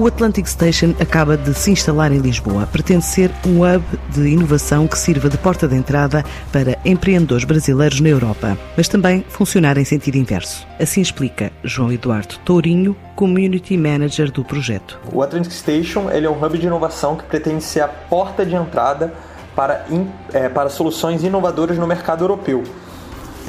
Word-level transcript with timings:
O 0.00 0.06
Atlantic 0.06 0.46
Station 0.46 0.94
acaba 0.98 1.36
de 1.36 1.52
se 1.52 1.72
instalar 1.72 2.10
em 2.10 2.20
Lisboa. 2.20 2.66
Pretende 2.72 3.04
ser 3.04 3.30
um 3.46 3.60
hub 3.60 3.84
de 4.08 4.28
inovação 4.28 4.88
que 4.88 4.96
sirva 4.96 5.28
de 5.28 5.36
porta 5.36 5.68
de 5.68 5.76
entrada 5.76 6.24
para 6.50 6.78
empreendedores 6.86 7.44
brasileiros 7.44 8.00
na 8.00 8.08
Europa, 8.08 8.56
mas 8.78 8.88
também 8.88 9.22
funcionar 9.28 9.76
em 9.76 9.84
sentido 9.84 10.16
inverso. 10.16 10.66
Assim 10.80 11.02
explica 11.02 11.52
João 11.62 11.92
Eduardo 11.92 12.38
Tourinho, 12.46 12.96
Community 13.14 13.76
Manager 13.76 14.32
do 14.32 14.42
projeto. 14.42 14.98
O 15.12 15.22
Atlantic 15.22 15.52
Station 15.52 16.10
ele 16.10 16.24
é 16.24 16.30
um 16.30 16.42
hub 16.42 16.56
de 16.56 16.66
inovação 16.66 17.14
que 17.14 17.24
pretende 17.24 17.62
ser 17.62 17.80
a 17.80 17.88
porta 17.88 18.46
de 18.46 18.54
entrada 18.54 19.12
para, 19.54 19.84
é, 20.32 20.48
para 20.48 20.70
soluções 20.70 21.22
inovadoras 21.22 21.76
no 21.76 21.86
mercado 21.86 22.24
europeu. 22.24 22.64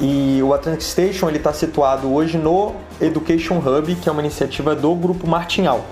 E 0.02 0.42
o 0.44 0.54
Atlantic 0.54 0.82
Station 0.82 1.30
está 1.30 1.54
situado 1.54 2.14
hoje 2.14 2.38
no 2.38 2.74
Education 3.00 3.60
Hub, 3.60 3.96
que 3.96 4.10
é 4.10 4.12
uma 4.12 4.22
iniciativa 4.22 4.76
do 4.76 4.94
Grupo 4.96 5.26
Martinhal. 5.26 5.86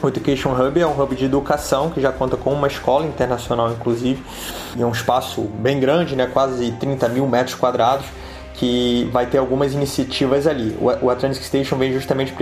O 0.00 0.06
Education 0.08 0.52
Hub 0.52 0.80
é 0.80 0.86
um 0.86 1.00
hub 1.00 1.16
de 1.16 1.24
educação 1.24 1.90
que 1.90 2.00
já 2.00 2.12
conta 2.12 2.36
com 2.36 2.52
uma 2.52 2.68
escola 2.68 3.04
internacional, 3.04 3.72
inclusive, 3.72 4.22
e 4.76 4.82
é 4.82 4.86
um 4.86 4.92
espaço 4.92 5.42
bem 5.42 5.80
grande, 5.80 6.14
né, 6.14 6.26
quase 6.26 6.70
30 6.72 7.08
mil 7.08 7.26
metros 7.26 7.56
quadrados, 7.56 8.06
que 8.54 9.08
vai 9.12 9.26
ter 9.26 9.38
algumas 9.38 9.72
iniciativas 9.72 10.46
ali. 10.46 10.76
O 10.80 11.10
Atlantic 11.10 11.42
Station 11.42 11.76
vem 11.76 11.92
justamente 11.92 12.32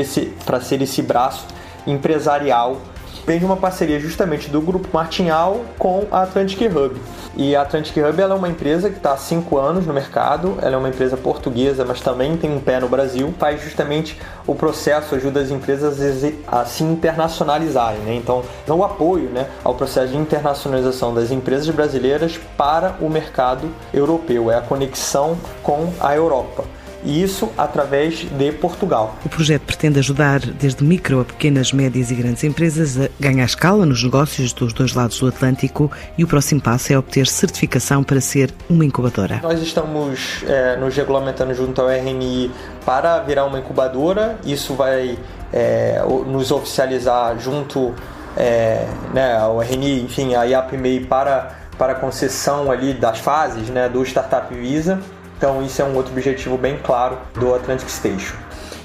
para 0.45 0.61
ser 0.61 0.83
esse 0.83 1.01
braço 1.01 1.47
empresarial 1.87 2.79
vem 3.27 3.39
de 3.39 3.45
uma 3.45 3.57
parceria 3.57 4.01
justamente 4.01 4.51
do 4.51 4.61
Grupo 4.61 4.89
Martinhal 4.93 5.65
com 5.79 6.05
a 6.11 6.23
Atlantic 6.23 6.61
Hub. 6.63 7.01
E 7.37 7.55
a 7.55 7.63
Atlantic 7.63 7.97
Hub 7.97 8.21
é 8.21 8.27
uma 8.27 8.49
empresa 8.49 8.89
que 8.89 8.97
está 8.97 9.13
há 9.13 9.17
cinco 9.17 9.59
anos 9.59 9.87
no 9.87 9.93
mercado, 9.93 10.57
ela 10.63 10.75
é 10.75 10.79
uma 10.79 10.89
empresa 10.89 11.17
portuguesa, 11.17 11.85
mas 11.85 12.01
também 12.01 12.37
tem 12.37 12.51
um 12.51 12.61
pé 12.61 12.81
no 12.81 12.89
Brasil, 12.89 13.33
faz 13.39 13.63
justamente 13.63 14.19
o 14.47 14.55
processo, 14.55 15.15
ajuda 15.15 15.41
as 15.41 15.51
empresas 15.51 15.99
a 16.47 16.65
se 16.65 16.83
internacionalizarem. 16.83 18.01
Né? 18.01 18.15
Então, 18.15 18.43
o 18.67 18.85
apoio 18.85 19.29
né, 19.29 19.49
ao 19.63 19.75
processo 19.75 20.13
de 20.13 20.17
internacionalização 20.17 21.13
das 21.15 21.31
empresas 21.31 21.69
brasileiras 21.69 22.41
para 22.57 22.97
o 23.01 23.11
mercado 23.11 23.69
europeu, 23.93 24.51
é 24.51 24.57
a 24.57 24.63
conexão 24.63 25.37
com 25.63 25.93
a 26.01 26.15
Europa 26.15 26.65
e 27.07 27.23
isso 27.23 27.51
através 27.57 28.27
de 28.31 28.53
Portugal. 28.53 29.17
O 29.25 29.29
projeto 29.29 29.63
pretende 29.63 30.01
ajudar 30.01 30.41
desde 30.41 30.85
micro 30.85 31.21
a 31.21 31.25
pequenas, 31.25 31.73
médias 31.73 32.11
e 32.11 32.15
grandes 32.15 32.43
empresas 32.43 32.99
a 32.99 33.09
ganhar 33.19 33.45
escala 33.45 33.87
nos 33.87 34.03
negócios 34.03 34.53
dos 34.53 34.73
dois 34.73 34.93
lados 34.93 35.21
do 35.21 35.29
Atlântico 35.29 35.91
e 36.19 36.25
o 36.25 36.27
próximo 36.27 36.61
passo 36.61 36.93
é 36.93 36.99
obter 36.99 37.27
certificação 37.29 38.03
para 38.03 38.21
ser 38.21 38.53
uma 38.69 38.85
incubadora. 38.85 39.41
Nós 39.43 39.63
estamos 39.63 40.45
é, 40.47 40.77
nos 40.77 40.95
regulamentando 40.97 41.55
junto 41.55 41.81
ao 41.81 41.89
RNI 41.89 42.51
para 42.85 43.21
virar 43.21 43.45
uma 43.45 43.61
incubadora, 43.61 44.39
isso 44.45 44.75
vai 44.75 45.17
é, 45.53 46.03
nos 46.27 46.51
oficializar 46.51 47.39
junto 47.39 47.95
é, 48.37 48.85
né, 49.15 49.37
ao 49.39 49.63
RNI, 49.63 50.03
enfim, 50.03 50.35
a 50.35 50.43
IAPMEI 50.45 51.01
para, 51.01 51.53
para 51.79 51.93
a 51.93 51.97
concessão 51.97 52.71
ali 52.71 52.93
das 52.93 53.19
fases 53.19 53.69
né, 53.69 53.89
do 53.89 54.05
Startup 54.05 54.53
Visa. 54.53 55.01
Então 55.37 55.63
isso 55.63 55.81
é 55.83 55.85
um 55.85 55.95
outro 55.95 56.13
objetivo 56.13 56.57
bem 56.57 56.79
claro 56.83 57.19
do 57.35 57.55
Atlantic 57.55 57.89
Station. 57.89 58.37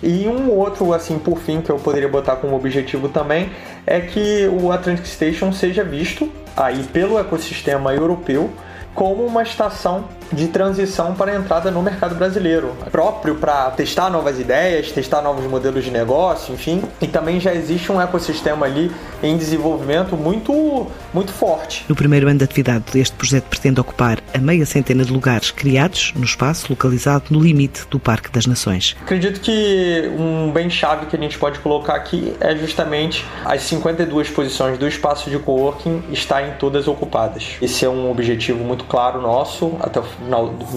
E 0.04 0.28
um 0.28 0.50
outro, 0.50 0.94
assim, 0.94 1.20
por 1.20 1.38
fim, 1.38 1.62
que 1.62 1.70
eu 1.70 1.78
poderia 1.78 2.10
botar 2.10 2.38
como 2.38 2.56
objetivo 2.56 3.08
também, 3.08 3.52
é 3.86 4.00
que 4.02 4.48
o 4.48 4.72
Atlantic 4.72 5.06
Station 5.06 5.54
seja 5.54 5.84
visto 5.84 6.32
aí 6.58 6.84
pelo 6.86 7.20
ecossistema 7.20 7.94
europeu 7.94 8.50
como 8.96 9.24
uma 9.24 9.44
estação 9.44 10.06
de 10.32 10.48
transição 10.48 11.14
para 11.14 11.32
a 11.32 11.36
entrada 11.36 11.72
no 11.72 11.82
mercado 11.82 12.16
brasileiro, 12.16 12.76
próprio 12.92 13.36
para 13.36 13.72
testar 13.72 14.10
novas 14.10 14.40
ideias, 14.40 14.92
testar 14.92 15.22
novos 15.22 15.46
modelos 15.46 15.84
de 15.84 15.92
negócio, 15.92 16.54
enfim. 16.54 16.82
E 17.02 17.08
também 17.08 17.40
já 17.40 17.54
existe 17.54 17.92
um 17.92 18.02
ecossistema 18.02 18.66
ali 18.66 18.92
em 19.22 19.38
desenvolvimento 19.38 20.16
muito, 20.16 20.88
muito 21.14 21.32
forte. 21.32 21.86
No 21.88 21.96
primeiro 21.96 22.28
ano 22.28 22.40
de 22.40 22.46
atividade, 22.46 22.84
este 22.96 23.16
projeto 23.16 23.46
pretende 23.46 23.80
ocupar 23.80 24.20
a 24.34 24.38
meia 24.38 24.66
centena 24.66 25.04
de 25.04 25.12
lugares 25.12 25.52
criados 25.52 26.14
no 26.16 26.24
espaço 26.24 26.68
localizado 26.70 27.26
no 27.30 27.40
limite 27.40 27.86
do 27.90 28.00
Parque 28.00 28.32
das 28.32 28.46
Nações. 28.46 28.96
Acredito 29.02 29.42
que 29.42 30.10
um 30.18 30.52
bem-chave 30.52 31.06
que 31.06 31.16
a 31.16 31.20
gente 31.20 31.38
pode 31.38 31.60
colocar 31.60 31.96
aqui 31.96 32.34
é 32.40 32.56
justamente 32.56 33.26
as 33.46 33.62
52 33.64 34.30
posições 34.30 34.78
do 34.78 34.88
espaço 34.88 35.30
de 35.30 35.38
coworking 35.38 36.04
estarem 36.12 36.54
todas 36.60 36.88
ocupadas. 36.88 37.58
Esse 37.62 37.86
é 37.86 37.90
um 37.90 38.10
objetivo 38.10 38.64
muito 38.64 38.86
claro 38.86 39.22
nosso 39.22 39.76
até 39.80 40.00
o 40.00 40.06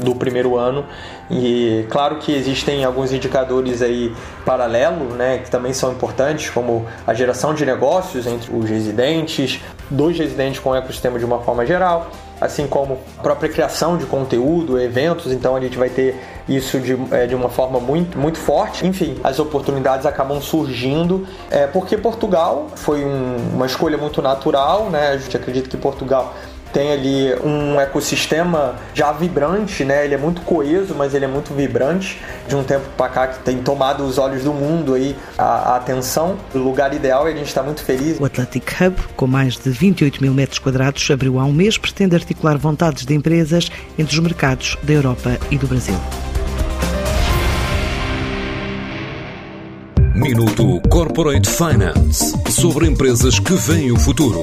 do 0.03 0.15
primeiro 0.15 0.57
ano. 0.57 0.85
E 1.31 1.87
claro 1.91 2.17
que 2.17 2.33
existem 2.33 2.85
alguns 2.85 3.13
indicadores 3.13 3.83
aí 3.83 4.15
paralelos, 4.45 5.15
né, 5.15 5.39
que 5.39 5.51
também 5.51 5.73
são 5.73 5.93
importantes, 5.93 6.51
como 6.51 6.87
a 7.07 7.15
geração 7.15 7.55
de 7.55 7.65
negócios 7.65 8.27
entre 8.27 8.55
os 8.55 8.69
residentes, 8.69 9.61
dois 9.91 10.19
residentes 10.19 10.61
com 10.61 10.71
o 10.71 10.75
ecossistema 10.75 11.19
de 11.19 11.25
uma 11.25 11.41
forma 11.41 11.65
geral, 11.65 12.11
assim 12.41 12.67
como 12.67 12.99
a 13.19 13.23
própria 13.23 13.49
criação 13.49 13.97
de 13.97 14.05
conteúdo, 14.07 14.79
eventos, 14.79 15.33
então 15.33 15.57
a 15.57 15.61
gente 15.61 15.79
vai 15.79 15.89
ter 15.89 16.21
isso 16.49 16.79
de, 16.79 16.97
é, 17.11 17.27
de 17.27 17.35
uma 17.35 17.49
forma 17.49 17.81
muito, 17.81 18.19
muito 18.19 18.39
forte. 18.39 18.87
Enfim, 18.87 19.19
as 19.25 19.39
oportunidades 19.39 20.05
acabam 20.05 20.41
surgindo, 20.41 21.27
é, 21.51 21.67
porque 21.67 21.97
Portugal 21.97 22.67
foi 22.75 23.05
um, 23.05 23.37
uma 23.55 23.67
escolha 23.67 23.97
muito 23.97 24.21
natural, 24.21 24.91
né? 24.91 25.09
A 25.09 25.17
gente 25.17 25.37
acredita 25.37 25.69
que 25.69 25.77
Portugal 25.77 26.35
tem 26.75 26.93
ali 26.93 27.33
um 27.45 27.81
ecossistema 27.81 28.75
já 28.93 29.13
vibrante, 29.13 29.85
né? 29.85 30.05
Ele 30.05 30.15
é 30.15 30.19
muito 30.19 30.43
coeso, 30.43 30.93
mas 30.95 31.15
ele 31.15 31.25
é 31.25 31.29
muito 31.29 31.55
vibrante. 31.55 32.21
De 32.49 32.55
um 32.55 32.65
tempo 32.65 32.85
para 32.97 33.09
cá 33.09 33.27
que 33.29 33.39
tem 33.39 33.59
tomado 33.59 34.05
os 34.05 34.19
olhos 34.19 34.43
do 34.43 34.53
mundo 34.53 34.93
aí 34.93 35.17
a, 35.39 35.45
a 35.45 35.77
atenção. 35.77 36.37
O 36.53 36.59
lugar 36.59 36.93
ideal 36.93 37.29
e 37.29 37.33
a 37.33 37.37
gente 37.37 37.47
está 37.47 37.63
muito 37.63 37.83
feliz. 37.83 38.19
O 38.21 38.25
Atlantic 38.25 38.65
Hub, 38.81 38.97
com 39.17 39.27
mais 39.27 39.57
de 39.57 39.71
28 39.71 40.21
mil 40.21 40.35
metros 40.35 40.59
quadrados, 40.59 41.09
abriu 41.11 41.39
há 41.39 41.45
um 41.45 41.53
mês, 41.53 41.79
pretende 41.79 42.17
articular 42.17 42.59
vontades 42.59 43.07
de 43.07 43.15
empresas 43.15 43.71
entre 43.97 44.13
os 44.13 44.21
mercados 44.21 44.77
da 44.83 44.93
Europa 44.93 45.39
e 45.51 45.57
do 45.57 45.69
Brasil. 45.69 45.97
Minuto 50.15 50.81
Corporate 50.89 51.49
Finance 51.49 52.35
sobre 52.51 52.87
empresas 52.87 53.39
que 53.39 53.55
veem 53.55 53.93
o 53.93 53.99
futuro. 53.99 54.43